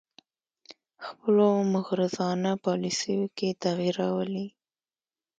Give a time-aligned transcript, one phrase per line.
[1.05, 4.47] خپلو مغرضانه پالیسیو کې تغیر راولي